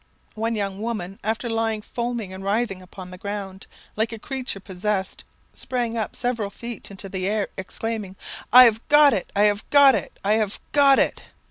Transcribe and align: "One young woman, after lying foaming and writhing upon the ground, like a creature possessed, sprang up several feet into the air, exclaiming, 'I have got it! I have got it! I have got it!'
"One 0.33 0.55
young 0.55 0.81
woman, 0.81 1.19
after 1.23 1.47
lying 1.47 1.83
foaming 1.83 2.33
and 2.33 2.43
writhing 2.43 2.81
upon 2.81 3.11
the 3.11 3.19
ground, 3.19 3.67
like 3.95 4.11
a 4.11 4.17
creature 4.17 4.59
possessed, 4.59 5.23
sprang 5.53 5.95
up 5.95 6.15
several 6.15 6.49
feet 6.49 6.89
into 6.89 7.07
the 7.07 7.27
air, 7.27 7.49
exclaiming, 7.55 8.15
'I 8.51 8.63
have 8.63 8.89
got 8.89 9.13
it! 9.13 9.31
I 9.35 9.43
have 9.43 9.63
got 9.69 9.93
it! 9.93 10.17
I 10.25 10.33
have 10.41 10.59
got 10.73 10.97
it!' 10.97 11.25